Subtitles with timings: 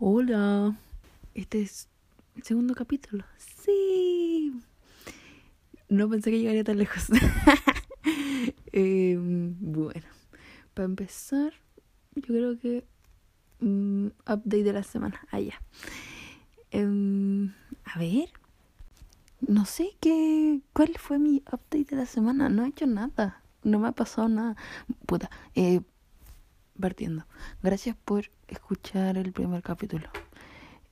[0.00, 0.76] Hola.
[1.34, 1.88] Este es
[2.36, 3.24] el segundo capítulo.
[3.36, 4.52] Sí.
[5.88, 7.08] No pensé que llegaría tan lejos.
[8.72, 10.06] Em, bueno,
[10.74, 11.52] para empezar,
[12.14, 12.86] yo creo que
[13.58, 15.20] mm, update de la semana.
[15.32, 15.60] Allá.
[16.70, 17.52] Em,
[17.84, 18.28] a ver.
[19.40, 20.60] No sé qué.
[20.74, 22.48] ¿Cuál fue mi update de la semana?
[22.48, 23.42] No he hecho nada.
[23.64, 24.54] No me ha pasado nada.
[25.06, 25.28] Puta.
[25.56, 25.80] Eh,
[26.78, 27.24] partiendo.
[27.62, 30.08] Gracias por escuchar el primer capítulo.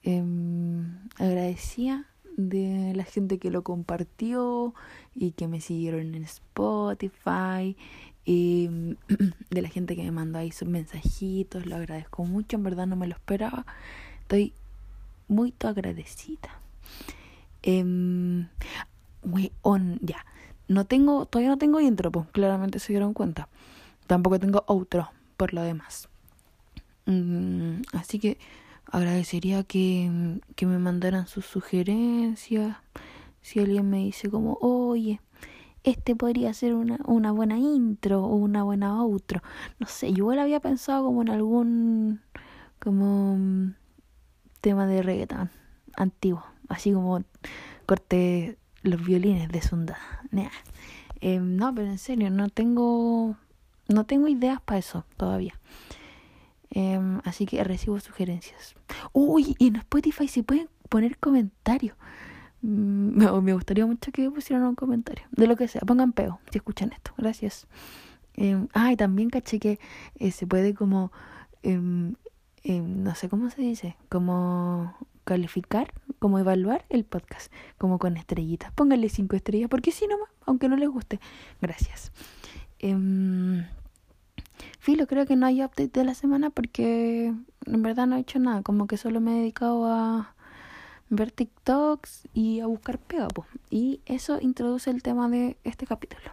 [0.03, 4.75] Em, agradecía de la gente que lo compartió
[5.15, 7.77] y que me siguieron en Spotify
[8.25, 8.69] y
[9.51, 12.97] de la gente que me mandó ahí sus mensajitos, lo agradezco mucho, en verdad no
[12.97, 13.65] me lo esperaba,
[14.21, 14.53] estoy
[15.29, 16.61] muy agradecida.
[17.63, 18.47] Eh,
[20.01, 20.25] ya,
[20.69, 23.49] no tengo, todavía no tengo intro, pues claramente se dieron cuenta.
[24.07, 26.09] Tampoco tengo outro, por lo demás.
[27.07, 28.39] Mm, así que
[28.91, 32.77] agradecería que, que me mandaran sus sugerencias.
[33.43, 35.21] Si alguien me dice como, oye,
[35.85, 39.43] este podría ser una, una buena intro o una buena outro.
[39.79, 42.21] No sé, yo igual había pensado como en algún
[42.81, 43.75] como mm,
[44.61, 45.51] tema de reggaeton
[45.97, 47.23] antiguo, así como
[47.87, 49.97] corte los violines de Sunda.
[51.21, 53.37] Eh, no, pero en serio, no tengo
[53.89, 55.55] no tengo ideas para eso todavía.
[56.71, 58.75] Em, así que recibo sugerencias.
[59.13, 61.97] Uy, y en Spotify se pueden poner comentarios.
[62.63, 65.27] Mm, me gustaría mucho que pusieran un comentario.
[65.31, 65.81] De lo que sea.
[65.83, 67.13] Pongan peo si escuchan esto.
[67.17, 67.67] Gracias.
[68.35, 69.79] Eh, ah, y también caché que
[70.17, 71.13] eh, se puede como...
[71.63, 72.15] Em,
[72.69, 73.97] no sé cómo se dice.
[74.09, 77.53] Como calificar, como evaluar el podcast.
[77.79, 78.73] Como con estrellitas.
[78.73, 79.69] Pónganle cinco estrellas.
[79.71, 81.21] Porque si no, aunque no les guste.
[81.61, 82.13] Gracias.
[82.87, 83.67] Eh,
[84.79, 87.35] Filo, creo que no hay update de la semana porque
[87.67, 88.63] en verdad no he hecho nada.
[88.63, 90.35] Como que solo me he dedicado a
[91.09, 93.29] ver TikToks y a buscar pega.
[93.71, 96.31] Y eso introduce el tema de este capítulo.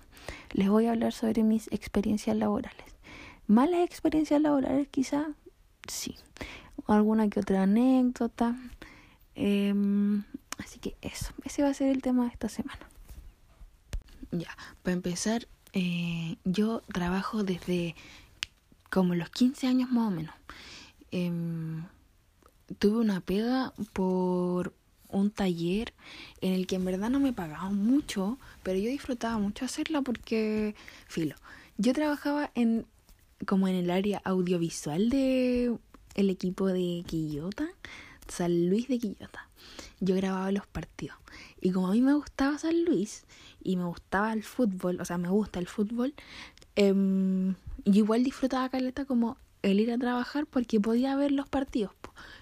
[0.52, 2.96] Les voy a hablar sobre mis experiencias laborales.
[3.48, 5.30] Malas experiencias laborales quizá,
[5.88, 6.16] sí.
[6.88, 8.56] Alguna que otra anécdota.
[9.36, 10.24] Em,
[10.60, 12.88] así que eso, ese va a ser el tema de esta semana.
[14.32, 17.96] Ya, para empezar, eh, yo trabajo desde
[18.90, 20.36] como los 15 años más o menos.
[21.12, 21.84] Em,
[22.80, 24.74] tuve una pega por
[25.10, 25.94] un taller
[26.42, 30.76] en el que en verdad no me pagaban mucho, pero yo disfrutaba mucho hacerla porque,
[31.08, 31.36] filo,
[31.78, 32.86] yo trabajaba en
[33.46, 35.78] como en el área audiovisual de
[36.16, 37.68] el equipo de Quillota,
[38.28, 39.50] San Luis de Quillota.
[40.00, 41.18] Yo grababa los partidos.
[41.62, 43.26] Y como a mí me gustaba San Luis
[43.64, 46.14] y me gustaba el fútbol, o sea, me gusta el fútbol,
[46.76, 46.94] eh,
[47.86, 51.94] yo igual disfrutaba caleta como el ir a trabajar porque podía ver los partidos.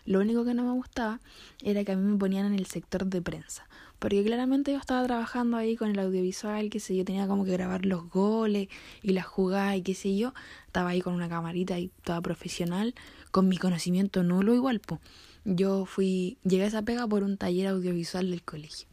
[0.05, 1.19] Lo único que no me gustaba
[1.63, 3.67] era que a mí me ponían en el sector de prensa.
[3.99, 7.51] Porque claramente yo estaba trabajando ahí con el audiovisual, qué sé yo, tenía como que
[7.51, 8.67] grabar los goles
[9.03, 10.33] y las jugadas y qué sé yo.
[10.65, 12.95] Estaba ahí con una camarita y toda profesional,
[13.29, 14.99] con mi conocimiento nulo igual, pues.
[15.45, 18.87] Yo fui, llegué a esa pega por un taller audiovisual del colegio.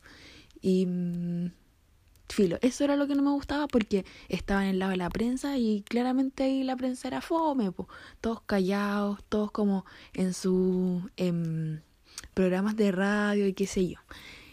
[0.60, 1.52] Y mm,
[2.28, 5.10] filo, eso era lo que no me gustaba porque estaba en el lado de la
[5.10, 7.88] prensa y claramente ahí la prensa era fome, po.
[8.20, 9.84] todos callados, todos como
[10.14, 11.80] en sus em,
[12.34, 13.98] programas de radio y qué sé yo.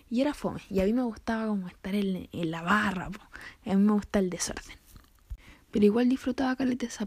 [0.09, 3.22] Y era fome, y a mí me gustaba como estar en, la barra, po.
[3.66, 4.78] a mí me gusta el desorden.
[5.72, 7.06] Pero igual disfrutaba caleta esa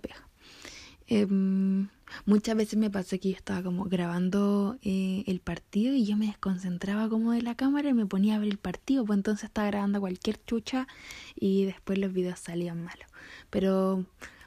[2.27, 6.27] muchas veces me pasó que yo estaba como grabando eh, el partido y yo me
[6.27, 9.69] desconcentraba como de la cámara y me ponía a ver el partido, pues entonces estaba
[9.69, 10.87] grabando cualquier chucha
[11.35, 13.07] y después los videos salían malos.
[13.51, 14.05] Pero,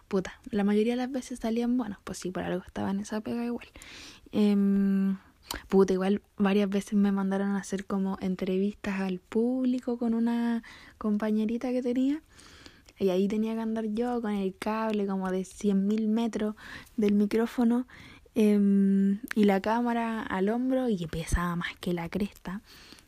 [0.07, 3.21] puta, la mayoría de las veces salían buenos, pues sí, por algo estaba en esa
[3.21, 3.67] pega igual.
[4.31, 5.15] Eh,
[5.67, 10.63] puta, igual varias veces me mandaron a hacer como entrevistas al público con una
[10.97, 12.21] compañerita que tenía
[13.01, 16.55] y ahí tenía que andar yo con el cable como de 100.000 metros
[16.97, 17.87] del micrófono
[18.35, 22.61] em, y la cámara al hombro y pesaba más que la cresta.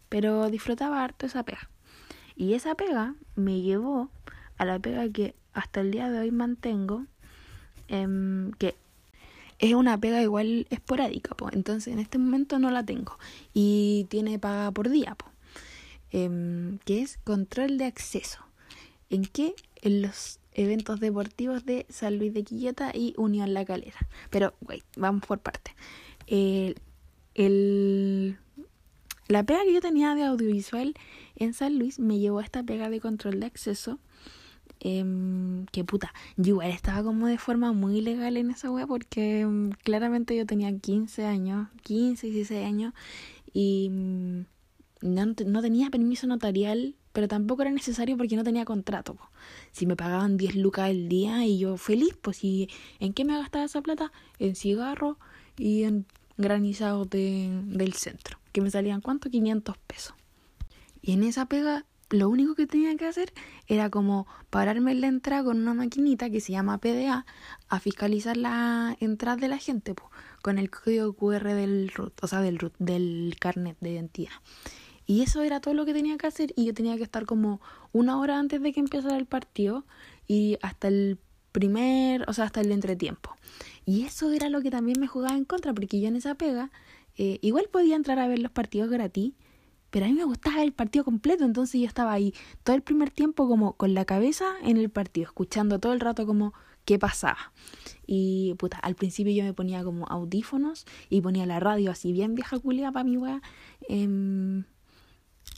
[0.10, 1.70] Pero disfrutaba harto esa pega.
[2.36, 4.10] Y esa pega me llevó
[4.58, 7.06] a la pega que hasta el día de hoy mantengo,
[7.88, 8.76] em, que
[9.60, 11.50] es una pega igual esporádica, po.
[11.52, 13.18] entonces en este momento no la tengo
[13.54, 15.28] y tiene paga por día, po.
[16.12, 18.40] Em, que es control de acceso.
[19.14, 19.54] ¿En qué?
[19.82, 24.08] En los eventos deportivos de San Luis de Quillota y Unión La Calera.
[24.30, 25.76] Pero, wait, vamos por parte.
[26.28, 26.76] El,
[27.36, 28.38] el,
[29.28, 30.94] la pega que yo tenía de audiovisual
[31.36, 34.00] en San Luis me llevó a esta pega de control de acceso
[34.86, 39.40] Em, que puta, yo igual estaba como de forma muy legal en esa wea porque
[39.40, 42.94] em, claramente yo tenía 15 años, 15, 16 años
[43.54, 44.46] y mm,
[45.04, 49.18] no, no, tenía permiso notarial, pero tampoco era necesario porque no tenía contrato.
[49.72, 52.70] Si me pagaban 10 lucas al día y yo feliz, pues si
[53.00, 54.12] en qué me gastaba esa plata?
[54.40, 55.18] En cigarro
[55.58, 56.06] y en
[56.38, 59.30] granizados de, del centro, que me salían cuánto?
[59.30, 60.16] 500 pesos.
[61.02, 63.34] Y en esa pega lo único que tenía que hacer
[63.68, 67.26] era como pararme en la entrada con una maquinita que se llama PDA
[67.70, 69.96] a fiscalizar la entrada de la gente
[70.42, 74.34] con el código QR del RUT, o sea, del RUT, del carnet de identidad.
[75.06, 77.62] Y eso era todo lo que tenía que hacer y yo tenía que estar como
[77.92, 79.86] una hora antes de que empezara el partido
[80.28, 81.20] y hasta el
[81.52, 83.36] primer, o sea, hasta el entretiempo.
[83.86, 86.72] Y eso era lo que también me jugaba en contra porque yo en esa pega
[87.18, 89.34] eh, igual podía entrar a ver los partidos gratis
[89.94, 92.34] pero a mí me gustaba el partido completo, entonces yo estaba ahí
[92.64, 96.26] todo el primer tiempo como con la cabeza en el partido, escuchando todo el rato
[96.26, 97.54] como qué pasaba.
[98.08, 102.34] Y puta, al principio yo me ponía como audífonos y ponía la radio así bien
[102.34, 103.44] vieja culia para mi weá,
[103.88, 104.64] em,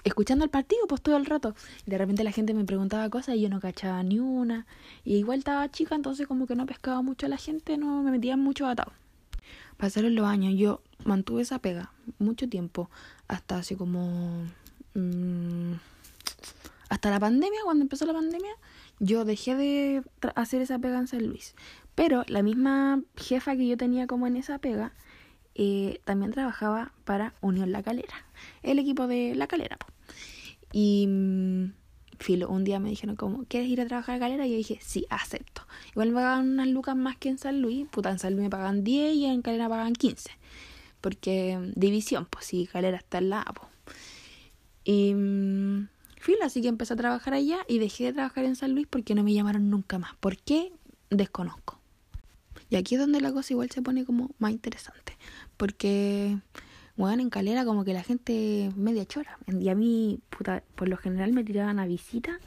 [0.06, 1.56] escuchando el partido pues todo el rato.
[1.86, 4.66] De repente la gente me preguntaba cosas y yo no cachaba ni una.
[5.04, 8.12] Y igual estaba chica, entonces como que no pescaba mucho a la gente, no me
[8.12, 8.94] metía mucho atado.
[9.78, 12.90] Pasaron los años, yo mantuve esa pega mucho tiempo,
[13.28, 14.46] hasta así como...
[14.94, 15.74] Mmm,
[16.88, 18.52] hasta la pandemia, cuando empezó la pandemia,
[19.00, 20.04] yo dejé de
[20.36, 21.56] hacer esa pega en San Luis.
[21.96, 24.94] Pero la misma jefa que yo tenía como en esa pega,
[25.56, 28.26] eh, también trabajaba para Unión La Calera,
[28.62, 29.78] el equipo de La Calera.
[30.72, 31.74] Y mm,
[32.20, 34.48] filo, un día me dijeron como, ¿quieres ir a trabajar a Calera?
[34.48, 35.64] Y yo dije, sí, acepto.
[35.92, 37.88] Igual me pagaban unas lucas más que en San Luis.
[37.90, 40.30] Puta, en San Luis me pagan 10 y en Calera pagan 15.
[41.02, 43.70] Porque mm, división, pues sí, Calera está al lado.
[44.84, 48.74] Y mm, filo, así que empecé a trabajar allá y dejé de trabajar en San
[48.74, 50.16] Luis porque no me llamaron nunca más.
[50.20, 50.72] ¿Por qué?
[51.10, 51.80] Desconozco.
[52.70, 55.18] Y aquí es donde la cosa igual se pone como más interesante.
[55.58, 56.38] Porque
[56.98, 59.38] bueno, en Calera como que la gente media chora.
[59.48, 62.40] Y a mí, puta, por lo general me tiraban a visita,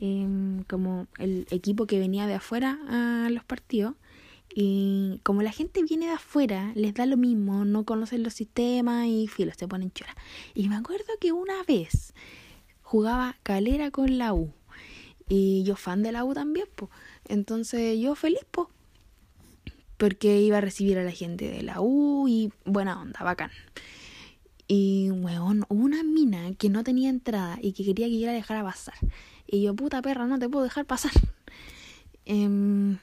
[0.00, 3.94] em, como el equipo que venía de afuera a los partidos.
[4.54, 9.06] Y como la gente viene de afuera, les da lo mismo, no conocen los sistemas
[9.06, 10.14] y filo, se ponen chora.
[10.54, 12.14] Y me acuerdo que una vez
[12.82, 14.52] jugaba Calera con la U.
[15.28, 16.90] Y yo fan de la U también, pues.
[17.26, 18.68] Entonces yo feliz, pues
[20.02, 23.52] porque iba a recibir a la gente de la U y buena onda, bacán.
[24.66, 28.64] Y, weón, una mina que no tenía entrada y que quería que yo la dejara
[28.64, 28.96] pasar.
[29.46, 31.12] Y yo, puta perra, no te puedo dejar pasar.
[32.24, 32.98] Em,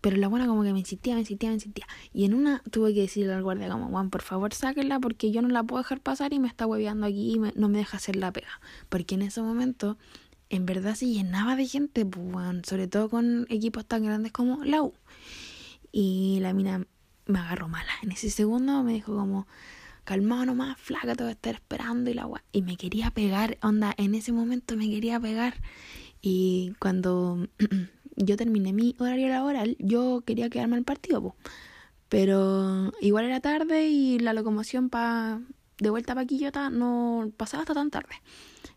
[0.00, 1.86] pero la buena como que me insistía, me insistía, me insistía.
[2.12, 5.42] Y en una tuve que decirle al guardia como, Juan, por favor sáquenla porque yo
[5.42, 8.16] no la puedo dejar pasar y me está hueveando aquí y no me deja hacer
[8.16, 8.60] la pega.
[8.88, 9.98] Porque en ese momento,
[10.48, 14.82] en verdad se llenaba de gente, pues, sobre todo con equipos tan grandes como la
[14.82, 14.92] U.
[15.92, 16.86] Y la mina
[17.26, 17.92] me agarró mala.
[18.02, 19.46] En ese segundo me dijo como,
[20.04, 22.42] calmado nomás, flaca, te voy a estar esperando y la agua.
[22.52, 25.54] Y me quería pegar, onda, en ese momento me quería pegar.
[26.20, 27.48] Y cuando
[28.16, 31.34] yo terminé mi horario laboral, yo quería quedarme al partido,
[32.08, 35.40] pero igual era tarde y la locomoción pa,
[35.78, 38.14] de vuelta para Quillota no pasaba hasta tan tarde.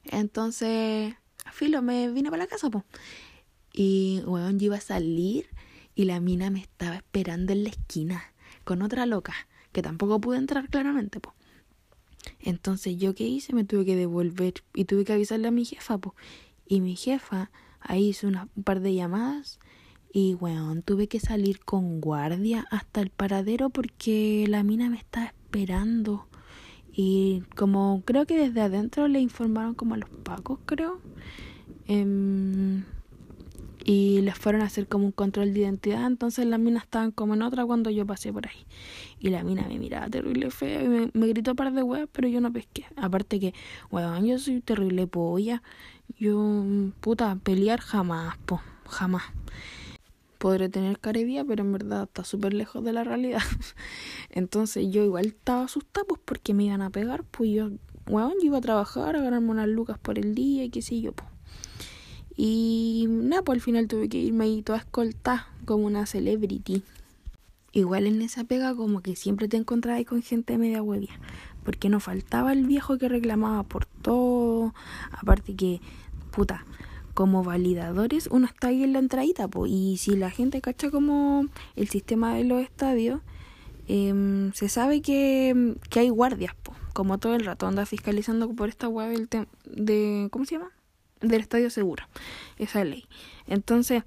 [0.05, 1.15] Entonces,
[1.51, 2.85] filo, me vine para la casa, po.
[3.73, 5.47] Y, weón, yo iba a salir
[5.95, 8.23] y la mina me estaba esperando en la esquina
[8.63, 9.33] con otra loca
[9.71, 11.33] que tampoco pude entrar claramente, po.
[12.39, 13.53] Entonces, ¿yo qué hice?
[13.53, 16.15] Me tuve que devolver y tuve que avisarle a mi jefa, po.
[16.67, 19.59] Y mi jefa ahí hizo una, un par de llamadas
[20.13, 25.25] y, weón, tuve que salir con guardia hasta el paradero porque la mina me estaba
[25.25, 26.27] esperando.
[26.95, 31.01] Y como creo que desde adentro le informaron como a los pacos, creo.
[31.87, 32.83] Eh,
[33.85, 37.33] y les fueron a hacer como un control de identidad, entonces las minas estaban como
[37.33, 38.65] en otra cuando yo pasé por ahí.
[39.19, 42.29] Y la mina me miraba terrible fea y me, gritó un par de weas, pero
[42.29, 42.85] yo no pesqué.
[42.95, 43.53] Aparte que,
[43.91, 45.61] weón, yo soy terrible polla.
[46.17, 46.63] Yo,
[47.01, 49.23] puta, pelear jamás, po, jamás.
[50.37, 53.41] Podré tener carevía, pero en verdad está súper lejos de la realidad.
[54.29, 57.71] entonces yo igual estaba asustada, pues porque me iban a pegar, pues yo,
[58.07, 61.01] weón, yo iba a trabajar, a ganarme unas lucas por el día y qué sé
[61.01, 61.32] yo, pues.
[62.35, 66.83] Y nada, pues al final tuve que irme ahí toda escolta como una celebrity.
[67.71, 71.19] Igual en esa pega como que siempre te encontrabas con gente media huevia.
[71.63, 74.73] Porque no faltaba el viejo que reclamaba por todo.
[75.11, 75.81] Aparte que,
[76.31, 76.65] puta,
[77.13, 79.71] como validadores uno está ahí en la entradita, pues.
[79.71, 83.21] Y si la gente cacha como el sistema de los estadios,
[83.87, 86.77] eh, se sabe que, que hay guardias, pues.
[86.93, 89.27] Como todo el rato anda fiscalizando por esta web el
[89.65, 90.27] de...
[90.29, 90.71] ¿Cómo se llama?
[91.23, 92.03] Del estadio seguro.
[92.57, 93.05] Esa ley.
[93.47, 94.03] Entonces,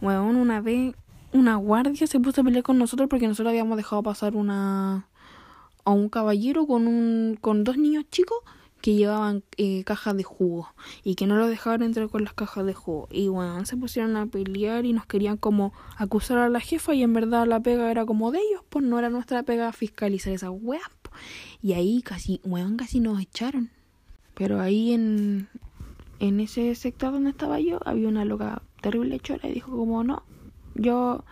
[0.00, 0.94] bueno, una vez
[1.32, 5.08] una guardia se puso a pelear con nosotros porque nosotros habíamos dejado pasar una
[5.84, 8.38] a un caballero con un con dos niños chicos
[8.80, 10.68] que llevaban eh, cajas de jugo
[11.02, 13.08] y que no lo dejaban entrar con las cajas de jugo.
[13.10, 17.02] Y bueno, se pusieron a pelear y nos querían como acusar a la jefa y
[17.02, 20.50] en verdad la pega era como de ellos, pues no era nuestra pega fiscalizar esa
[20.50, 20.82] weas.
[21.62, 23.70] Y ahí casi, weón, casi nos echaron.
[24.34, 25.48] Pero ahí en,
[26.20, 30.22] en ese sector donde estaba yo había una loca terrible chora y dijo como no,
[30.74, 31.24] yo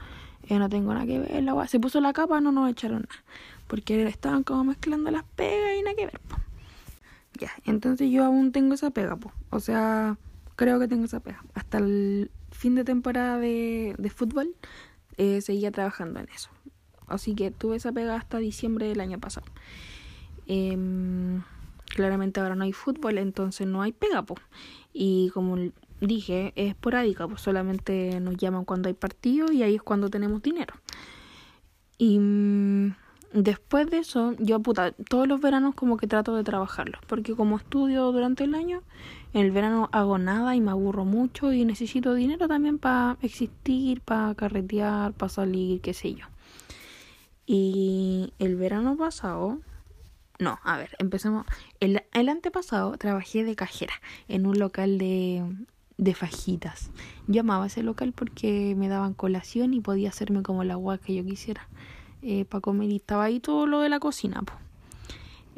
[0.49, 3.25] eh, no tengo nada que ver, la se puso la capa, no nos echaron nada.
[3.69, 6.21] Porque estaban como mezclando las pegas y nada que ver.
[7.39, 9.33] Ya, entonces yo aún tengo esa pega, po.
[9.51, 10.19] o sea,
[10.57, 11.43] creo que tengo esa pega.
[11.55, 14.55] Hasta el fin de temporada de, de fútbol
[15.17, 16.51] eh, seguía trabajando en eso.
[17.07, 19.47] Así que tuve esa pega hasta diciembre del año pasado.
[20.47, 21.43] Em,
[21.95, 24.37] claramente ahora no hay fútbol, entonces no hay pega, po.
[24.93, 25.57] Y como
[26.01, 30.43] dije, es esporádica, pues solamente nos llaman cuando hay partido y ahí es cuando tenemos
[30.43, 30.75] dinero.
[31.99, 32.95] Y mm,
[33.33, 37.57] después de eso, yo puta, todos los veranos como que trato de trabajarlos, porque como
[37.57, 38.83] estudio durante el año,
[39.33, 44.01] en el verano hago nada y me aburro mucho y necesito dinero también para existir,
[44.01, 46.27] para carretear, para salir, qué sé yo.
[47.47, 49.59] Y el verano pasado,
[50.43, 51.47] no, a ver, empecemos.
[51.81, 53.95] El, el antepasado trabajé de cajera
[54.29, 55.45] en un local de,
[55.99, 56.91] de fajitas.
[57.29, 61.15] Yo amaba ese local porque me daban colación y podía hacerme como la agua que
[61.15, 61.69] yo quisiera
[62.23, 64.43] eh, para comer y estaba ahí todo lo de la cocina.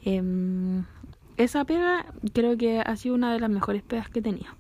[0.03, 0.85] Em,
[1.39, 4.53] esa pega creo que ha sido una de las mejores pegas que he tenido.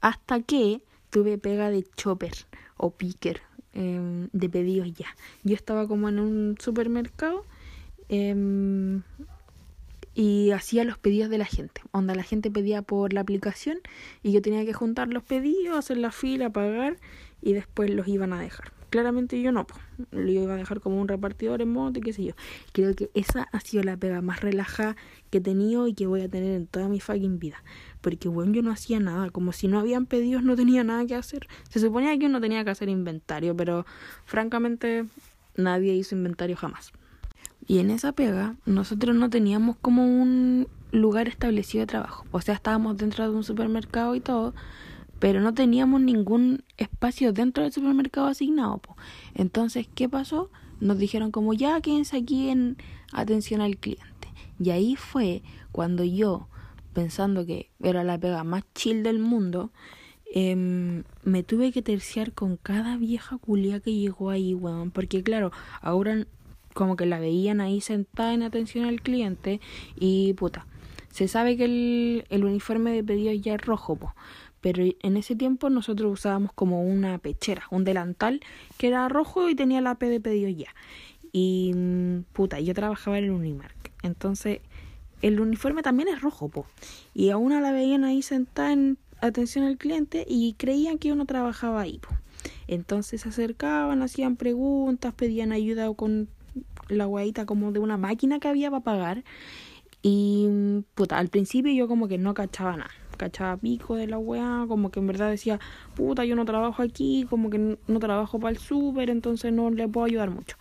[0.00, 0.80] Hasta que
[1.10, 2.34] tuve pega de chopper
[2.76, 3.42] o picker
[3.72, 5.08] em, de pedidos ya.
[5.42, 7.44] Yo estaba como en un supermercado
[8.08, 9.02] em,
[10.16, 11.82] y hacía los pedidos de la gente.
[11.92, 13.78] Onda, la gente pedía por la aplicación
[14.22, 16.96] y yo tenía que juntar los pedidos, hacer la fila, pagar
[17.42, 18.72] y después los iban a dejar.
[18.88, 19.66] Claramente yo no,
[20.12, 22.32] lo iba a dejar como un repartidor en moto y qué sé yo.
[22.72, 24.96] Creo que esa ha sido la pega más relajada
[25.28, 27.62] que he tenido y que voy a tener en toda mi fucking vida.
[28.00, 31.14] Porque, bueno, yo no hacía nada, como si no habían pedidos, no tenía nada que
[31.14, 31.46] hacer.
[31.68, 33.84] Se suponía que uno tenía que hacer inventario, pero
[34.24, 35.04] francamente
[35.56, 36.92] nadie hizo inventario jamás.
[37.66, 42.24] Y en esa pega nosotros no teníamos como un lugar establecido de trabajo.
[42.30, 44.54] O sea, estábamos dentro de un supermercado y todo,
[45.18, 48.80] pero no teníamos ningún espacio dentro del supermercado asignado.
[49.34, 50.50] Entonces, ¿qué pasó?
[50.80, 52.76] Nos dijeron como ya quédense aquí en
[53.12, 54.28] atención al cliente.
[54.58, 55.42] Y ahí fue
[55.72, 56.48] cuando yo,
[56.92, 59.70] pensando que era la pega más chill del mundo,
[60.32, 64.90] em, me tuve que terciar con cada vieja culia que llegó ahí, weón.
[64.90, 66.26] Porque claro, ahora
[66.76, 69.60] como que la veían ahí sentada en atención al cliente
[69.98, 70.66] y puta,
[71.10, 74.14] se sabe que el, el uniforme de pedido ya es rojo, po,
[74.60, 78.42] pero en ese tiempo nosotros usábamos como una pechera, un delantal
[78.76, 80.74] que era rojo y tenía la P de pedido ya.
[81.32, 84.60] Y mm, puta, yo trabajaba en el Unimark, entonces
[85.22, 86.66] el uniforme también es rojo, po,
[87.14, 91.24] y a una la veían ahí sentada en atención al cliente y creían que uno
[91.24, 92.10] trabajaba ahí, po.
[92.68, 96.28] Entonces se acercaban, hacían preguntas, pedían ayuda con
[96.88, 99.24] la guaita como de una máquina que había para pagar.
[100.02, 100.48] Y
[100.94, 102.90] puta, al principio yo como que no cachaba nada.
[103.16, 105.58] Cachaba pico de la weá, como que en verdad decía,
[105.94, 109.88] puta, yo no trabajo aquí, como que no, trabajo para el súper, entonces no le
[109.88, 110.56] puedo ayudar mucho.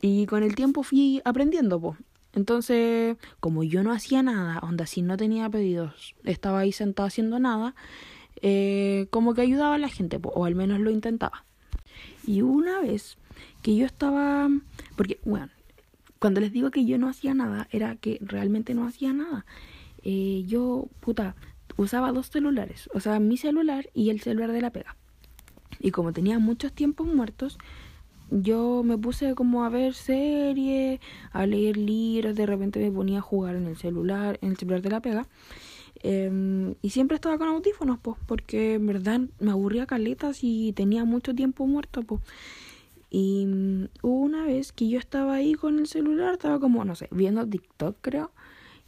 [0.00, 1.98] Y con el tiempo fui aprendiendo, pues.
[2.34, 7.38] Entonces, como yo no hacía nada, onda, si no tenía pedidos, estaba ahí sentado haciendo
[7.38, 7.74] nada,
[8.40, 11.44] eh, como que ayudaba a la gente, o al menos lo intentaba.
[12.26, 13.18] Y una vez
[13.62, 14.48] que yo estaba,
[14.96, 15.50] porque, bueno,
[16.18, 19.44] cuando les digo que yo no hacía nada, era que realmente no hacía nada.
[20.02, 21.34] Eh, yo, puta,
[21.76, 24.96] usaba dos celulares, o sea, mi celular y el celular de la pega.
[25.80, 27.58] Y como tenía muchos tiempos muertos,
[28.30, 31.00] yo me puse como a ver series,
[31.32, 34.82] a leer libros, de repente me ponía a jugar en el celular, en el celular
[34.82, 35.26] de la pega.
[36.02, 41.04] Em, y siempre estaba con audífonos, pues, porque en verdad me aburría caletas y tenía
[41.04, 42.20] mucho tiempo muerto, pues.
[43.16, 46.96] Y mm, hubo una vez que yo estaba ahí con el celular, estaba como, no
[46.96, 48.32] sé, viendo TikTok creo,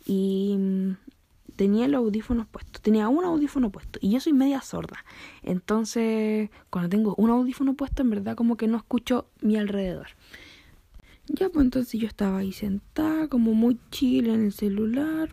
[0.04, 0.96] y mm,
[1.54, 5.04] tenía el audífono puesto, tenía un audífono puesto, y yo soy media sorda.
[5.44, 10.08] Entonces, cuando tengo un audífono puesto, en verdad como que no escucho mi alrededor.
[11.28, 15.30] Ya, pues entonces yo estaba ahí sentada, como muy chill en el celular.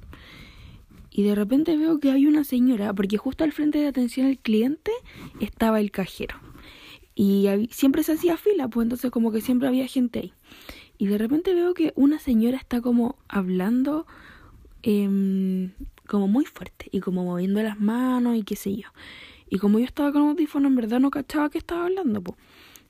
[1.10, 4.38] Y de repente veo que hay una señora, porque justo al frente de atención al
[4.38, 4.92] cliente
[5.40, 6.53] estaba el cajero.
[7.16, 10.34] Y siempre se hacía fila, pues entonces como que siempre había gente ahí.
[10.98, 14.06] Y de repente veo que una señora está como hablando
[14.82, 15.72] em,
[16.08, 18.90] como muy fuerte y como moviendo las manos y qué sé yo.
[19.50, 22.36] Y como yo estaba con audífono, en verdad no cachaba que estaba hablando, po.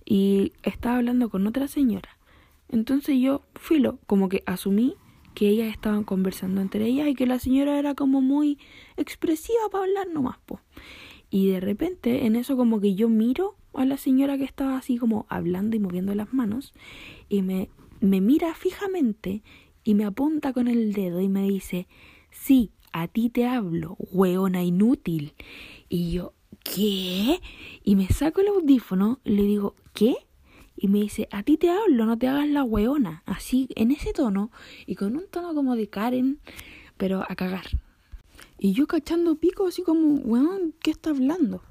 [0.06, 2.18] Y estaba hablando con otra señora.
[2.70, 4.96] Entonces yo, filo, como que asumí
[5.34, 8.60] que ellas estaban conversando entre ellas y que la señora era como muy
[8.98, 10.60] expresiva para hablar nomás, po.
[11.30, 14.98] Y de repente, en eso como que yo miro a la señora que estaba así
[14.98, 16.74] como hablando y moviendo las manos
[17.30, 19.44] y me, me mira fijamente
[19.84, 21.88] y me apunta con el dedo y me dice,
[22.32, 25.34] sí, a ti te hablo, hueona inútil.
[25.90, 27.42] Y yo, ¿qué?
[27.84, 30.16] Y me saco el audífono le digo, ¿qué?
[30.76, 33.24] Y me dice, a ti te hablo, no te hagas la hueona.
[33.26, 34.52] Así, en ese tono,
[34.86, 36.40] y con un tono como de Karen,
[36.98, 37.66] pero a cagar.
[38.58, 41.62] Y yo cachando pico, así como, weón, ¿qué está hablando?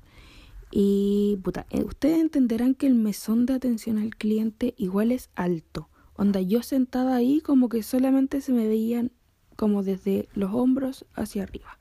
[0.74, 5.90] Y, puta, eh, ustedes entenderán que el mesón de atención al cliente igual es alto.
[6.16, 9.12] Onda, yo sentada ahí como que solamente se me veían
[9.54, 11.78] como desde los hombros hacia arriba.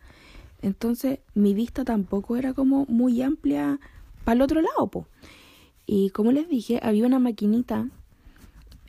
[0.62, 3.80] Entonces mi vista tampoco era como muy amplia
[4.26, 5.08] para el otro lado, po.
[5.86, 7.90] Y como les dije, había una maquinita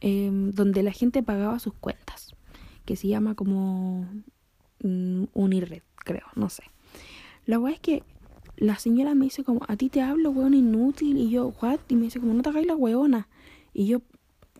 [0.01, 2.35] em, donde la gente pagaba sus cuentas,
[2.85, 4.07] que se llama como
[4.83, 6.65] mm, Unired, creo, no sé.
[7.47, 8.03] La verdad es que
[8.63, 11.19] la señora me dice como, a ti te hablo, weón, inútil.
[11.19, 11.81] Y yo, what?
[11.89, 13.29] Y me dice como, no te hagáis la weona.
[13.75, 14.03] Y yo,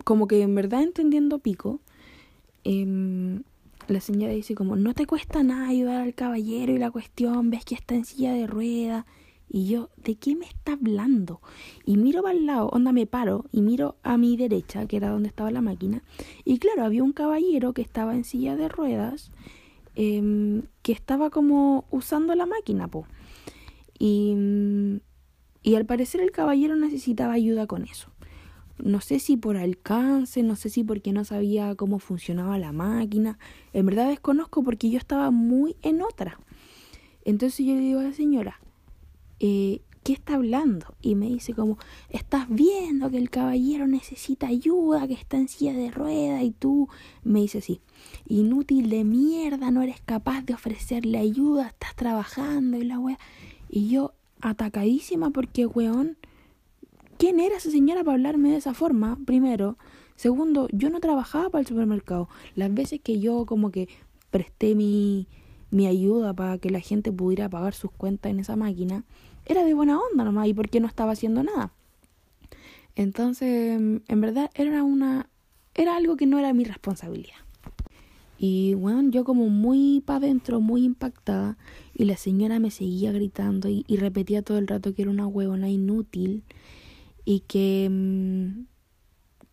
[0.03, 1.79] como que en verdad entendiendo pico,
[2.65, 3.41] eh,
[3.87, 7.63] la señora dice como, no te cuesta nada ayudar al caballero y la cuestión, ves
[7.63, 9.05] que está en silla de rueda.
[9.49, 11.39] Y yo, ¿de qué me está hablando?
[11.85, 15.09] Y miro para el lado, onda me paro y miro a mi derecha, que era
[15.09, 16.01] donde estaba la máquina.
[16.43, 19.31] Y claro, había un caballero que estaba en silla de ruedas,
[19.95, 23.05] em, que estaba como usando la máquina, po.
[23.99, 24.35] Y,
[25.61, 28.13] y al parecer el caballero necesitaba ayuda con eso
[28.83, 33.37] no sé si por alcance, no sé si porque no sabía cómo funcionaba la máquina.
[33.71, 36.39] En verdad desconozco porque yo estaba muy en otra.
[37.23, 38.59] Entonces yo le digo a la señora,
[39.39, 40.95] eh, ¿qué está hablando?
[41.01, 41.77] Y me dice como,
[42.09, 46.89] estás viendo que el caballero necesita ayuda, que está en silla de rueda y tú
[47.23, 47.79] me dice así,
[48.27, 53.19] inútil de mierda, no eres capaz de ofrecerle ayuda, estás trabajando y la wea.
[53.75, 56.17] Y yo atacadísima porque, weón,
[57.23, 59.17] ¿Quién era esa señora para hablarme de esa forma?
[59.25, 59.77] Primero.
[60.17, 62.27] Segundo, yo no trabajaba para el supermercado.
[62.55, 63.87] Las veces que yo como que
[64.29, 65.27] presté mi,
[65.71, 69.05] mi ayuda para que la gente pudiera pagar sus cuentas en esa máquina,
[69.45, 71.71] era de buena onda nomás y porque no estaba haciendo nada.
[72.95, 75.29] Entonces, en verdad era una
[75.75, 77.37] era algo que no era mi responsabilidad.
[78.45, 81.57] Y bueno, yo como muy para adentro, muy impactada,
[81.95, 85.25] y la señora me seguía gritando y, y repetía todo el rato que era una
[85.27, 86.43] huevona inútil
[87.23, 88.65] y que, mm,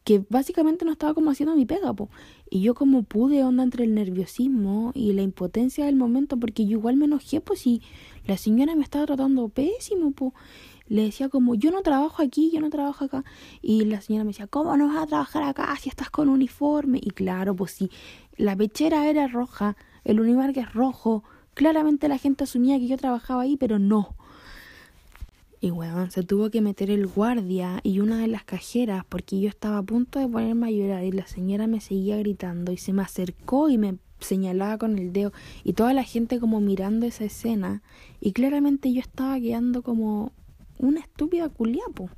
[0.03, 2.11] que básicamente no estaba como haciendo mi pega, po.
[2.51, 6.79] Y yo como pude onda entre el nerviosismo y la impotencia del momento, porque yo
[6.79, 7.83] igual me enojé, pues si
[8.27, 10.35] la señora me estaba tratando pésimo, po.
[10.91, 13.25] Le decía como, yo no trabajo aquí, yo no trabajo acá.
[13.63, 16.99] Y la señora me decía, ¿cómo no vas a trabajar acá si estás con uniforme?
[17.01, 17.91] Y claro, pues si
[18.37, 21.23] la pechera era roja, el uniforme es rojo,
[21.55, 24.17] claramente la gente asumía que yo trabajaba ahí, pero no.
[25.61, 29.49] Y weón, se tuvo que meter el guardia y una de las cajeras porque yo
[29.49, 32.93] estaba a punto de ponerme a llorar y la señora me seguía gritando y se
[32.93, 37.25] me acercó y me señalaba con el dedo y toda la gente como mirando esa
[37.25, 37.83] escena
[38.21, 40.33] y claramente yo estaba quedando como
[40.81, 42.11] una estúpida culiapo.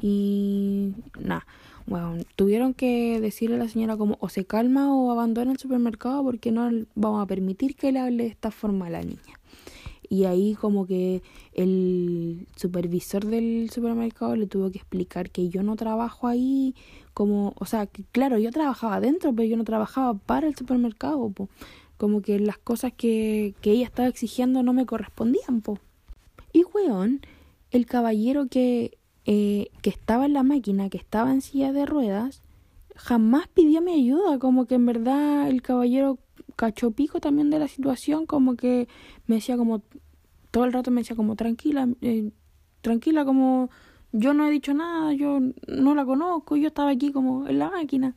[0.00, 1.46] Y nada,
[1.86, 6.22] bueno, tuvieron que decirle a la señora como o se calma o abandona el supermercado
[6.22, 9.40] porque no vamos a permitir que le hable de esta forma a la niña
[10.10, 11.22] y ahí como que
[11.54, 16.74] el supervisor del supermercado le tuvo que explicar que yo no trabajo ahí
[17.14, 21.30] como, o sea, que, claro, yo trabajaba adentro, pero yo no trabajaba para el supermercado,
[21.30, 21.48] po.
[21.96, 25.78] como que las cosas que, que ella estaba exigiendo no me correspondían, po.
[26.52, 27.20] Y weón,
[27.70, 32.42] el caballero que, eh, que estaba en la máquina, que estaba en silla de ruedas,
[32.96, 36.18] jamás pidió mi ayuda, como que en verdad el caballero
[36.56, 38.88] cachó pico también de la situación, como que
[39.26, 39.82] me decía como,
[40.50, 42.30] todo el rato me decía como, tranquila, eh,
[42.82, 43.70] tranquila, como
[44.12, 47.70] yo no he dicho nada, yo no la conozco, yo estaba aquí como en la
[47.70, 48.14] máquina.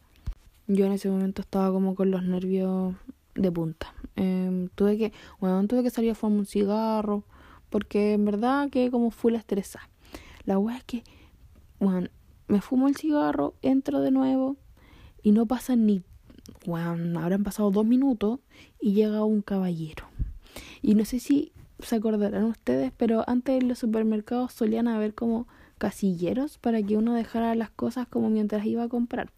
[0.68, 2.96] Yo en ese momento estaba como con los nervios
[3.36, 3.94] de punta.
[4.16, 7.24] Eh, tuve que, bueno, tuve que salir a fumar un cigarro,
[7.74, 9.90] porque en verdad que como fui la estresada.
[10.46, 11.04] La wea es que,
[11.80, 12.08] bueno,
[12.48, 14.58] me fumo el cigarro, entro de nuevo
[15.24, 16.04] y no pasa ni
[16.68, 18.42] bueno, habrán pasado dos minutos
[18.80, 20.06] y llega un caballero.
[20.84, 25.48] Y no sé si se acordarán ustedes, pero antes en los supermercados solían haber como
[25.80, 29.32] casilleros para que uno dejara las cosas como mientras iba a comprar.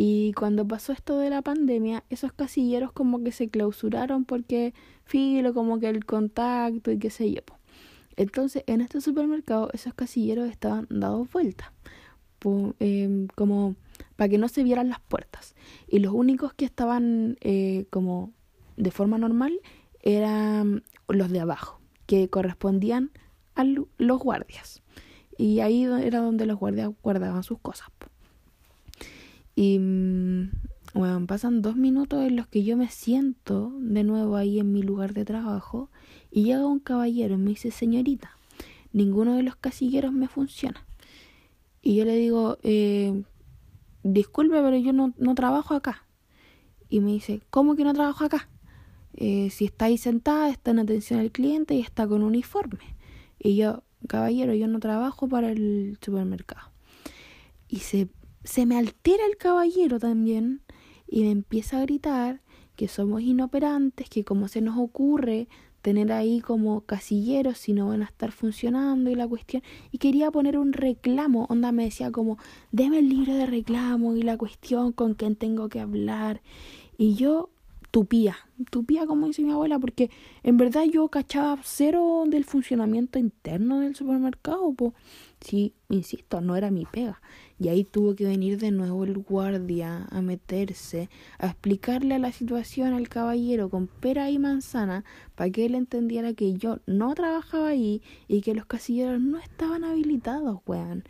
[0.00, 5.52] Y cuando pasó esto de la pandemia, esos casilleros como que se clausuraron porque filo,
[5.52, 7.40] como que el contacto y qué sé yo.
[8.14, 11.72] Entonces, en este supermercado, esos casilleros estaban dados vueltas,
[12.78, 13.74] em, como
[14.14, 15.56] para que no se vieran las puertas.
[15.88, 18.32] Y los únicos que estaban eh, como
[18.76, 19.58] de forma normal
[20.00, 23.10] eran los de abajo, que correspondían
[23.56, 24.80] a los guardias.
[25.36, 27.88] Y ahí era donde los guardias guardaban sus cosas.
[29.60, 29.78] Y
[30.94, 34.72] bueno, mm, pasan dos minutos en los que yo me siento de nuevo ahí en
[34.72, 35.90] mi lugar de trabajo
[36.30, 38.30] y llega un caballero y me dice, señorita,
[38.92, 40.86] ninguno de los casilleros me funciona.
[41.82, 43.24] Y yo le digo, eh,
[44.04, 46.06] disculpe, pero yo no, no trabajo acá.
[46.88, 48.48] Y me dice, ¿cómo que no trabajo acá?
[49.14, 52.94] Eh, si está ahí sentada, está en atención al cliente y está con uniforme.
[53.40, 56.70] Y yo, caballero, yo no trabajo para el supermercado.
[57.68, 58.08] Y se,
[58.44, 60.62] se me altera el caballero también
[61.06, 62.40] y me empieza a gritar
[62.76, 65.48] que somos inoperantes, que como se nos ocurre
[65.82, 69.62] tener ahí como casilleros si no van a estar funcionando y la cuestión.
[69.90, 72.38] Y quería poner un reclamo, onda me decía como,
[72.72, 76.40] deme el libro de reclamo y la cuestión con quién tengo que hablar.
[76.96, 77.50] Y yo
[77.90, 78.36] tupía,
[78.70, 80.10] tupía como dice mi abuela, porque
[80.42, 84.92] en verdad yo cachaba cero del funcionamiento interno del supermercado, pues
[85.40, 87.20] sí, insisto, no era mi pega.
[87.58, 92.92] Y ahí tuvo que venir de nuevo el guardia a meterse, a explicarle la situación
[92.92, 98.02] al caballero con pera y manzana, para que él entendiera que yo no trabajaba ahí
[98.28, 101.04] y que los casilleros no estaban habilitados, weón.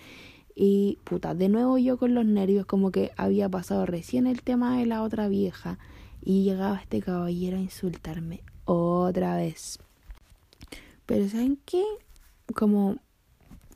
[0.55, 4.79] Y puta, de nuevo yo con los nervios, como que había pasado recién el tema
[4.79, 5.79] de la otra vieja
[6.21, 9.79] y llegaba este caballero a insultarme otra vez.
[11.07, 11.85] Pero ¿saben qué?
[12.55, 12.97] Como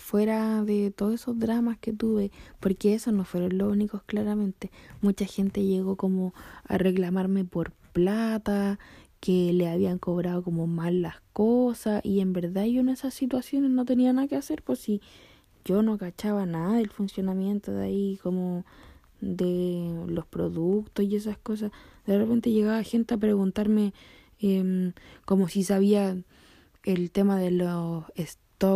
[0.02, 5.24] fuera de todos esos dramas que tuve, porque esos no fueron los únicos claramente, mucha
[5.24, 6.34] gente llegó como
[6.64, 8.78] a reclamarme por plata,
[9.20, 13.70] que le habían cobrado como mal las cosas y en verdad yo en esas situaciones
[13.70, 15.00] no tenía nada que hacer, pues si
[15.64, 18.64] yo no cachaba nada del funcionamiento de ahí como
[19.20, 21.70] de los productos y esas cosas.
[22.04, 23.94] De repente llegaba gente a preguntarme
[24.40, 24.92] eh,
[25.24, 26.16] como si sabía
[26.82, 28.04] el tema de los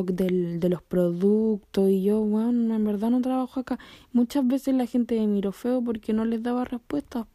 [0.05, 3.79] del, de los productos y yo, bueno, en verdad no trabajo acá.
[4.13, 7.27] Muchas veces la gente me miró feo porque no les daba respuestas,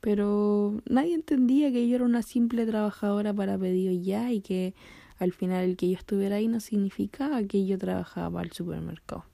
[0.00, 4.74] pero nadie entendía que yo era una simple trabajadora para pedidos ya y que
[5.18, 9.24] al final el que yo estuviera ahí no significaba que yo trabajaba para el supermercado.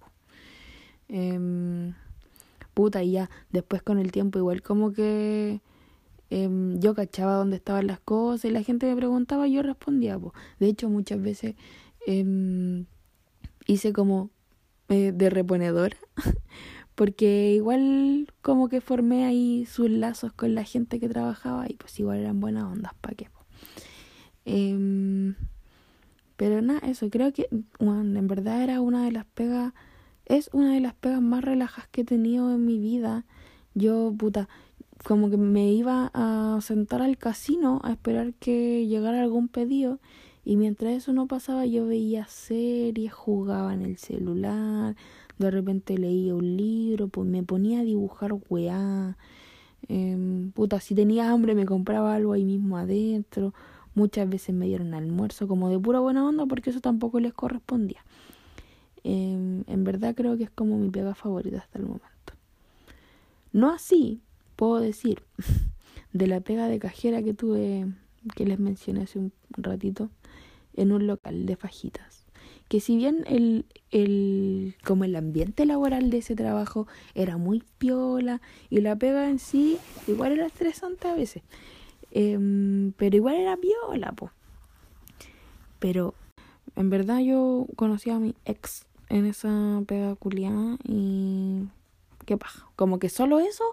[1.09, 1.93] Eh,
[2.75, 5.61] puta y ya después con el tiempo igual como que
[6.31, 10.17] em, yo cachaba dónde estaban las cosas y la gente me preguntaba yo respondía.
[10.61, 11.57] De hecho muchas veces
[12.09, 12.87] em,
[13.67, 14.31] hice como
[14.89, 15.97] eh, de reponedora
[16.95, 21.99] porque igual como que formé ahí sus lazos con la gente que trabajaba y pues
[22.01, 23.29] igual eran buenas ondas, ¿para qué?
[24.45, 25.35] Em,
[26.37, 27.49] pero nada, eso creo que
[27.81, 29.75] en verdad era una de las pegas
[30.29, 33.25] es una de las pegas más relajas que he tenido en mi vida.
[33.75, 34.49] Yo, puta,
[35.05, 40.01] como que me iba a sentar al casino a esperar que llegara algún pedido
[40.49, 44.97] y mientras eso no pasaba yo veía series, jugaba en el celular,
[45.37, 49.19] de repente leía un libro, pues me ponía a dibujar weá.
[49.91, 53.53] Eh, puta, si tenía hambre me compraba algo ahí mismo adentro.
[53.95, 58.03] Muchas veces me dieron almuerzo como de pura buena onda porque eso tampoco les correspondía.
[59.05, 62.33] Em, en verdad creo que es como mi pega favorita hasta el momento.
[63.53, 64.23] No así,
[64.57, 65.25] puedo decir,
[66.15, 67.87] de la pega de cajera que tuve,
[68.35, 70.09] que les mencioné hace un ratito,
[70.79, 72.25] en un local de fajitas.
[72.69, 78.41] Que si bien el, el, como el ambiente laboral de ese trabajo era muy piola
[78.71, 81.43] y la pega en sí igual era estresante a veces,
[82.11, 84.31] em, pero igual era piola, po.
[85.79, 86.15] Pero
[86.77, 90.17] en verdad yo conocí a mi ex en esa pega
[90.85, 91.65] y
[92.27, 92.67] qué paja.
[92.77, 93.65] Como que solo eso,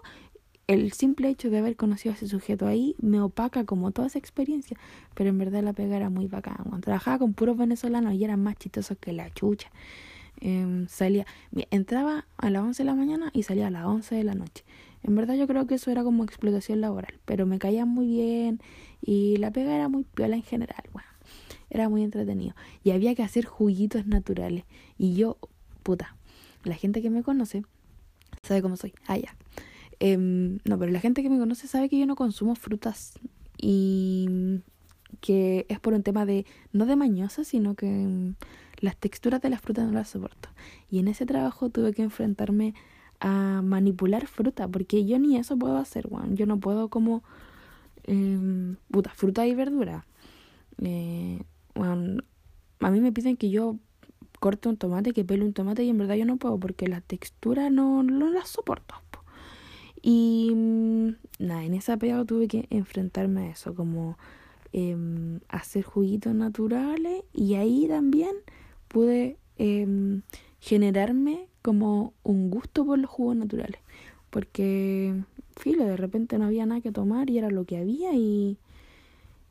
[0.66, 4.18] el simple hecho de haber conocido a ese sujeto ahí me opaca como toda esa
[4.18, 4.76] experiencia.
[5.14, 6.58] Pero en verdad la pega era muy bacana.
[6.62, 9.70] Cuando trabajaba con puros venezolanos y eran más chistosos que la chucha.
[10.40, 11.24] Em, salía,
[11.70, 14.64] entraba a las 11 de la mañana y salía a las 11 de la noche.
[15.02, 18.60] En verdad yo creo que eso era como explotación laboral, pero me caían muy bien
[19.00, 21.08] y la pega era muy piola en general, bueno.
[21.70, 22.54] Era muy entretenido.
[22.84, 24.64] Y había que hacer juguitos naturales.
[24.98, 25.36] Y yo,
[25.82, 26.16] puta,
[26.64, 27.64] la gente que me conoce
[28.42, 28.94] sabe cómo soy.
[29.06, 29.34] Ah, ya.
[30.00, 33.18] Em, no, pero la gente que me conoce sabe que yo no consumo frutas.
[33.58, 34.60] Y
[35.20, 38.34] que es por un tema de, no de mañosa, sino que em,
[38.80, 40.48] las texturas de las frutas no las soporto.
[40.90, 42.74] Y en ese trabajo tuve que enfrentarme
[43.20, 46.36] a manipular fruta, porque yo ni eso puedo hacer, weón.
[46.36, 47.22] Yo no puedo como,
[48.04, 48.74] eh,
[49.14, 50.06] fruta y verdura.
[50.82, 51.42] Eh,
[51.74, 53.76] a mí me piden que yo
[54.38, 57.00] corte un tomate, que pele un tomate y en verdad yo no puedo porque la
[57.00, 58.94] textura no, no la soporto.
[60.08, 64.16] Y mm, nada, en esa pega tuve que enfrentarme a eso, como
[64.72, 64.96] eh,
[65.48, 68.36] hacer juguitos naturales y ahí también
[68.86, 70.20] pude eh,
[70.60, 73.80] generarme como un gusto por los jugos naturales.
[74.30, 75.24] Porque,
[75.56, 78.58] filo, de repente no había nada que tomar y era lo que había y,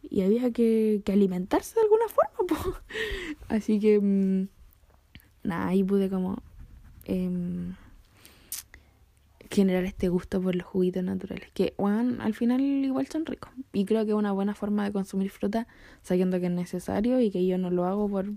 [0.03, 2.81] y había que, alimentarse de alguna forma.
[3.49, 4.47] Así que, mm,
[5.43, 6.37] nada, ahí pude como
[7.03, 7.29] eh,
[9.55, 11.49] generar este gusto por los juguitos naturales.
[11.53, 13.51] Que, al final igual son ricos.
[13.73, 15.67] Y creo que es una buena forma de consumir fruta
[16.01, 18.27] sabiendo que es necesario y que yo no lo hago por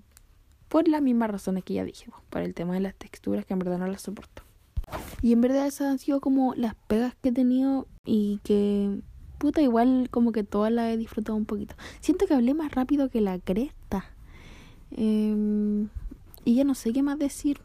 [0.68, 3.58] por las mismas razones que ya dije, por el tema de las texturas que en
[3.58, 4.42] verdad no las soporto.
[5.22, 9.00] Y en verdad esas han sido como las pegas que he tenido y que,
[9.38, 11.74] puta, igual como que todas las he disfrutado un poquito.
[12.00, 14.04] Siento que hablé más rápido que la cresta.
[14.90, 15.88] Em,
[16.44, 17.60] y ya no sé qué más decir.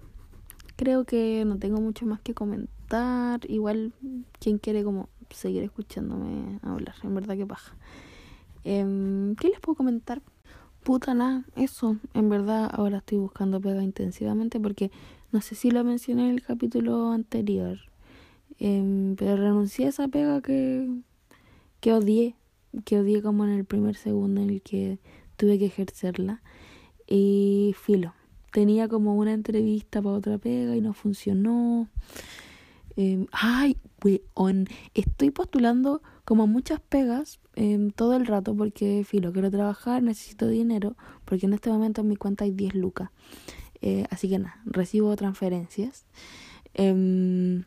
[0.76, 2.83] Creo que no tengo mucho más que comentar.
[3.48, 3.94] Igual,
[4.40, 7.76] quien quiere como seguir escuchándome hablar, en verdad que paja.
[8.64, 10.22] Eh, ¿Qué les puedo comentar?
[10.84, 11.98] Puta nada, eso.
[12.14, 14.92] En verdad ahora estoy buscando pega intensivamente porque
[15.32, 17.80] no sé si lo mencioné en el capítulo anterior.
[18.60, 20.88] Eh, pero renuncié a esa pega que,
[21.80, 22.36] que odié.
[22.86, 25.00] Que odié como en el primer segundo en el que
[25.38, 26.42] tuve que ejercerla.
[27.08, 28.14] Y filo.
[28.52, 31.88] Tenía como una entrevista para otra pega y no funcionó.
[32.98, 34.68] Eh, ay, weón.
[34.94, 40.96] Estoy postulando como muchas pegas eh, todo el rato porque, filo, quiero trabajar, necesito dinero,
[41.26, 43.10] porque en este momento en mi cuenta hay 10 lucas.
[43.82, 46.06] Eh, así que nada, recibo transferencias.
[46.74, 47.64] Eh,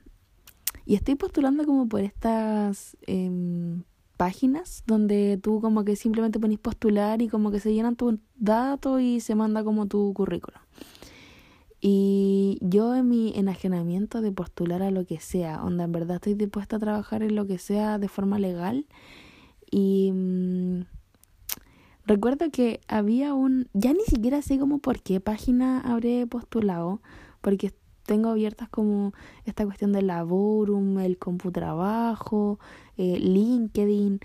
[0.87, 3.83] y estoy postulando como por estas em,
[4.17, 9.01] páginas donde tú como que simplemente pones postular y como que se llenan tus datos
[9.01, 10.61] y se manda como tu currículum.
[11.81, 16.35] Y yo en mi enajenamiento de postular a lo que sea, donde en verdad estoy
[16.35, 18.87] dispuesta a trabajar en lo que sea de forma legal.
[19.71, 20.83] Y mm,
[22.07, 27.03] recuerdo que había un, ya ni siquiera sé como por qué página habré postulado,
[27.41, 27.73] porque
[28.05, 29.13] tengo abiertas como
[29.45, 32.59] esta cuestión del laborum, el computrabajo,
[32.97, 34.21] eh, LinkedIn.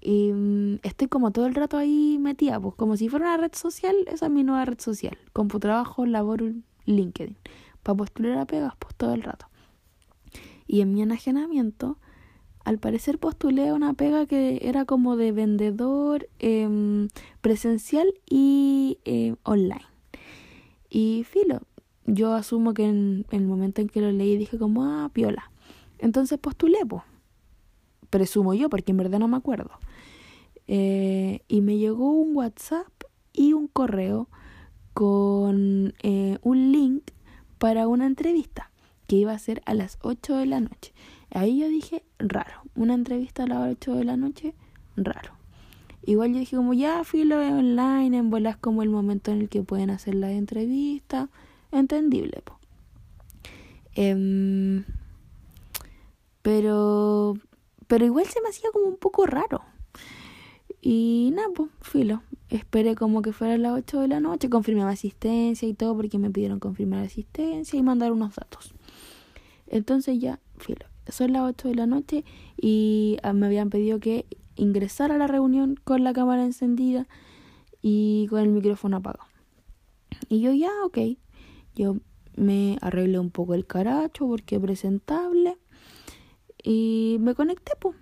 [0.00, 3.52] Y mm, estoy como todo el rato ahí metida, pues como si fuera una red
[3.54, 5.16] social, esa es mi nueva red social.
[5.32, 7.36] Computrabajo, Laborum, LinkedIn.
[7.82, 9.46] Para postular a pegas, pues todo el rato.
[10.66, 11.98] Y en mi enajenamiento,
[12.64, 17.08] al parecer postulé una pega que era como de vendedor em,
[17.40, 19.86] presencial y em, online.
[20.90, 21.62] Y filo,
[22.06, 25.50] yo asumo que en, el momento en que lo leí dije como, ah, piola.
[25.98, 27.02] Entonces postulé, pues.
[28.10, 29.70] Presumo yo, porque en verdad no me acuerdo.
[30.66, 32.88] Eh, y me llegó un WhatsApp
[33.32, 34.28] y un correo
[35.00, 37.12] con eh, un link
[37.56, 38.70] para una entrevista
[39.06, 40.92] que iba a ser a las 8 de la noche.
[41.30, 44.54] Ahí yo dije, raro, una entrevista a las 8 de la noche,
[44.98, 45.32] raro.
[46.04, 49.62] Igual yo dije como ya filo online, en bolas como el momento en el que
[49.62, 51.30] pueden hacer la entrevista,
[51.72, 52.42] entendible.
[52.44, 52.58] Po.
[53.94, 54.84] Em,
[56.42, 57.38] pero,
[57.86, 59.62] pero igual se me hacía como un poco raro.
[60.82, 62.20] Y nada, pues, filo.
[62.50, 65.96] Esperé como que fuera a las 8 de la noche, confirmé mi asistencia y todo
[65.96, 68.74] porque me pidieron confirmar asistencia y mandar unos datos.
[69.68, 70.86] Entonces ya, filo.
[71.08, 72.24] Son las 8 de la noche
[72.60, 77.06] y ah, me habían pedido que ingresara a la reunión con la cámara encendida
[77.82, 79.28] y con el micrófono apagado.
[80.28, 80.98] Y yo ya, ok.
[81.76, 81.96] Yo
[82.36, 85.56] me arreglé un poco el caracho porque presentable
[86.62, 87.96] y me conecté, pues.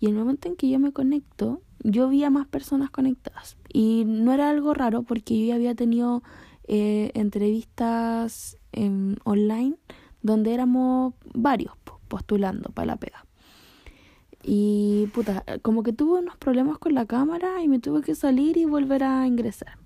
[0.00, 3.56] Y el momento en que yo me conecto, yo vi a más personas conectadas.
[3.72, 6.22] Y no era algo raro porque yo ya había tenido
[6.64, 9.76] eh, entrevistas em, online
[10.22, 11.74] donde éramos varios
[12.08, 13.24] postulando para la pega.
[14.44, 18.56] Y puta, como que tuve unos problemas con la cámara y me tuve que salir
[18.56, 19.78] y volver a ingresar.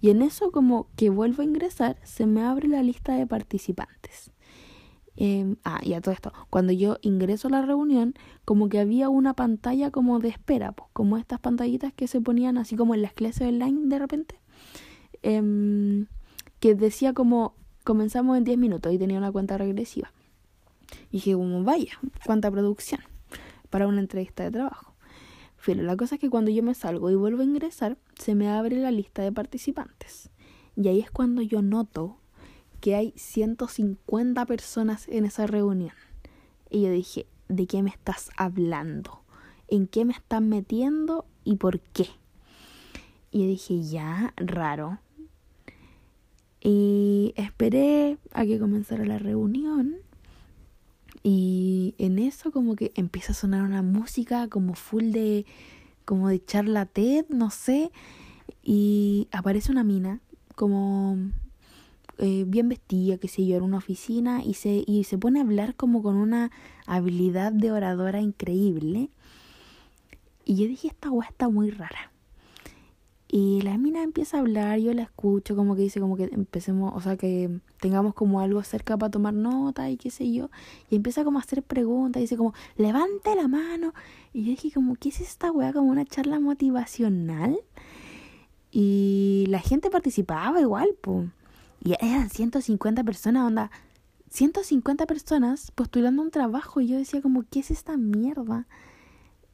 [0.00, 4.30] Y en eso como que vuelvo a ingresar, se me abre la lista de participantes.
[5.22, 8.14] Eh, ah, y a todo esto, cuando yo ingreso a la reunión,
[8.46, 12.56] como que había una pantalla como de espera, pues, como estas pantallitas que se ponían
[12.56, 14.40] así como en las clases online de repente,
[15.22, 16.06] eh,
[16.58, 17.54] que decía como
[17.84, 20.10] comenzamos en 10 minutos y tenía una cuenta regresiva.
[21.10, 23.02] Y dije, como vaya, cuánta producción
[23.68, 24.94] para una entrevista de trabajo.
[25.66, 28.48] Pero la cosa es que cuando yo me salgo y vuelvo a ingresar, se me
[28.48, 30.30] abre la lista de participantes.
[30.76, 32.19] Y ahí es cuando yo noto
[32.80, 35.94] que hay 150 personas en esa reunión.
[36.70, 39.22] Y yo dije, ¿de qué me estás hablando?
[39.68, 42.08] ¿En qué me estás metiendo y por qué?
[43.30, 44.98] Y yo dije, ya, raro.
[46.60, 49.96] Y esperé a que comenzara la reunión.
[51.22, 55.44] Y en eso como que empieza a sonar una música como full de
[56.04, 57.92] como de charla TED, no sé,
[58.62, 60.20] y aparece una mina
[60.56, 61.16] como
[62.20, 65.42] eh, bien vestida, que sé yo, en una oficina y se, y se pone a
[65.42, 66.50] hablar como con una
[66.86, 69.10] habilidad de oradora increíble.
[70.44, 72.12] Y yo dije, esta weá está muy rara.
[73.32, 76.92] Y la mina empieza a hablar, yo la escucho, como que dice, como que empecemos,
[76.94, 80.50] o sea, que tengamos como algo cerca para tomar nota y qué sé yo.
[80.90, 83.94] Y empieza como a hacer preguntas, dice como, levante la mano.
[84.32, 85.72] Y yo dije, como, ¿qué es esta weá?
[85.72, 87.60] Como una charla motivacional.
[88.72, 91.28] Y la gente participaba igual, pues.
[91.82, 93.70] Y eran 150 personas, onda.
[94.30, 96.80] 150 personas postulando un trabajo.
[96.80, 98.66] Y yo decía, como, ¿qué es esta mierda?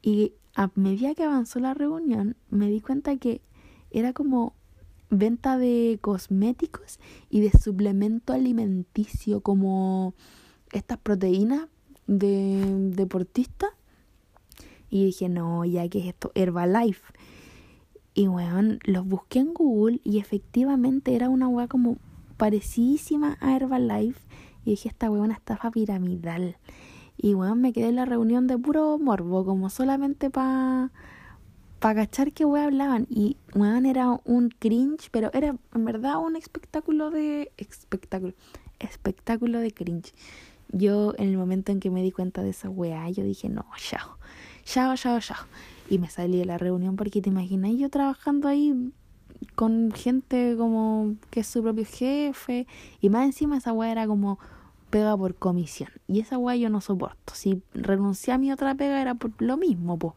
[0.03, 3.43] Y a medida que avanzó la reunión, me di cuenta que
[3.91, 4.55] era como
[5.11, 6.99] venta de cosméticos
[7.31, 10.15] y de suplemento alimenticio como
[10.73, 11.69] estas proteínas
[12.07, 13.69] de deportista
[14.91, 17.13] y dije no ya que es esto Herbalife
[18.15, 21.99] y weón los busqué en Google y efectivamente era una weá como
[22.37, 24.21] parecidísima a Herbalife
[24.65, 26.57] y dije esta weá una estafa piramidal
[27.17, 30.91] y weón me quedé en la reunión de puro morbo como solamente para
[31.79, 33.07] para cachar qué weá hablaban.
[33.11, 37.53] Y weón era un cringe, pero era en verdad un espectáculo de.
[37.57, 38.35] espectáculo.
[38.79, 40.13] Espectáculo de cringe.
[40.73, 43.65] Yo en el momento en que me di cuenta de esa weá, yo dije, no,
[43.77, 44.19] chao.
[44.65, 45.47] Chao, chao, chao.
[45.89, 48.75] Y me salí de la reunión porque te imaginas yo trabajando ahí
[49.55, 52.67] con gente como que es su propio jefe.
[53.01, 54.39] Y más encima esa weá era como
[54.91, 55.91] pega por comisión.
[56.09, 57.35] Y esa weá yo no soporto.
[57.35, 60.15] Si renuncié a mi otra pega era por lo mismo, pues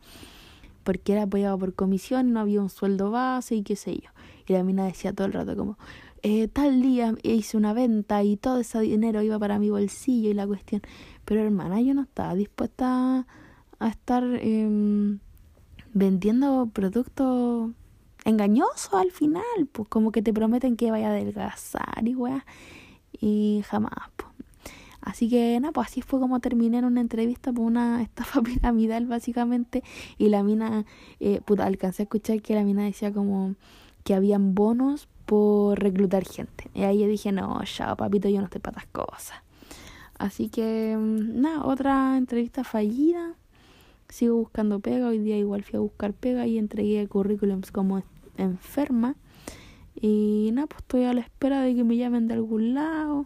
[0.84, 4.10] porque era apoyado por comisión, no había un sueldo base y qué sé yo.
[4.47, 5.77] Y la mina decía todo el rato como,
[6.23, 10.34] eh, tal día hice una venta y todo ese dinero iba para mi bolsillo y
[10.34, 10.82] la cuestión.
[11.25, 13.27] Pero hermana, yo no estaba dispuesta
[13.79, 15.19] a estar em,
[15.93, 17.71] vendiendo productos
[18.30, 22.46] engañosos al final, pues como que te prometen que vaya a adelgazar y weá.
[23.20, 24.30] Y jamás, pues.
[25.02, 29.06] Así que nada, pues así fue como terminé en una entrevista por una estafa piramidal
[29.06, 29.84] básicamente
[30.18, 30.86] y la mina,
[31.20, 33.56] eh, puta, alcancé a escuchar que la mina decía como
[34.04, 36.70] que habían bonos por reclutar gente.
[36.74, 39.38] Y ahí yo dije, no, ya papito, yo no estoy para estas cosas.
[40.18, 43.36] Así que mm, nada, otra entrevista fallida.
[44.10, 48.02] Sigo buscando pega, hoy día igual fui a buscar pega y entregué currículums como
[48.43, 49.15] enferma.
[50.02, 53.25] Y nada, pues estoy a la espera de que me llamen de algún lado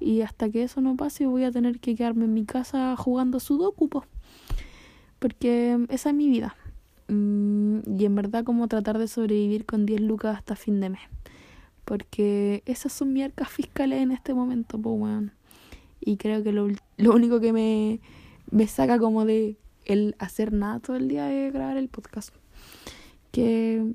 [0.00, 3.38] y hasta que eso no pase voy a tener que quedarme en mi casa jugando
[3.38, 4.04] sudoku, po.
[5.18, 6.56] porque esa es mi vida.
[7.08, 11.02] Mm, y en verdad como tratar de sobrevivir con 10 lucas hasta fin de mes.
[11.84, 15.32] Porque esas son mis arcas fiscales en este momento, pues weón.
[16.00, 18.00] Y creo que lo, lo único que me,
[18.50, 22.34] me saca como de el hacer nada todo el día es grabar el podcast.
[23.32, 23.92] Que...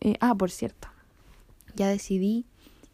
[0.00, 0.88] Eh, ah, por cierto.
[1.74, 2.44] Ya decidí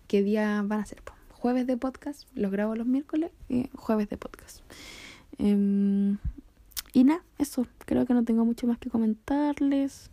[0.08, 4.16] qué día van a ser, jueves de podcast, los grabo los miércoles y jueves de
[4.16, 4.60] podcast.
[5.38, 6.18] Em,
[6.92, 10.10] y nada, eso, creo que no tengo mucho más que comentarles.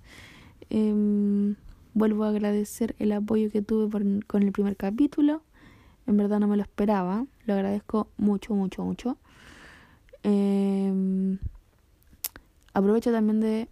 [0.70, 1.56] Em,
[1.94, 5.42] vuelvo a agradecer el apoyo que tuve con el primer capítulo.
[6.08, 9.18] En verdad no me lo esperaba, lo agradezco mucho, mucho, mucho.
[10.24, 11.38] Em,
[12.74, 13.70] aprovecho también de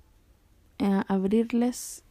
[0.80, 2.04] eh, abrirles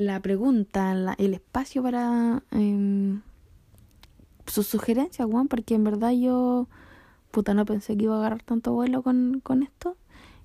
[0.00, 3.18] la pregunta, el espacio para eh,
[4.46, 6.68] sus sugerencias, Juan, porque en verdad yo,
[7.30, 9.96] puta, no pensé que iba a agarrar tanto vuelo con, con esto.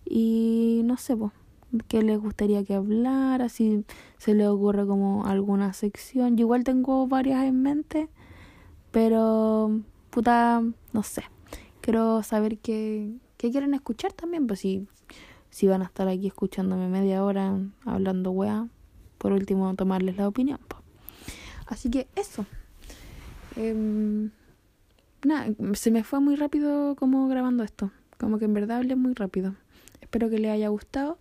[0.06, 1.32] Y no sé, pues,
[1.88, 3.86] qué les gustaría que hablara, si
[4.18, 6.38] se le ocurre como alguna sección.
[6.38, 8.10] Yo igual tengo varias en mente,
[8.92, 10.64] pero, puta,
[10.94, 11.24] no sé.
[11.82, 14.88] Quiero saber qué, qué quieren escuchar también, pues si,
[15.50, 18.68] si van a estar aquí escuchándome media hora hablando weá
[19.26, 20.60] por último tomarles la opinión.
[21.66, 22.46] Así que eso.
[23.56, 24.30] Em,
[25.26, 27.90] nada, se me fue muy rápido como grabando esto.
[28.20, 29.56] Como que en verdad hablé muy rápido.
[30.00, 31.18] Espero que les haya gustado.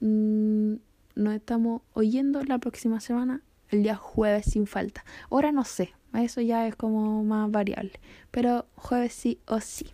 [0.00, 0.74] Mm,
[1.14, 5.02] nos estamos oyendo la próxima semana, el día jueves sin falta.
[5.30, 7.92] Ahora no sé, eso ya es como más variable.
[8.32, 9.86] Pero jueves sí o sí.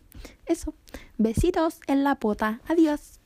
[0.46, 0.74] Eso.
[1.16, 2.60] Besitos en la pota.
[2.66, 3.19] Adiós.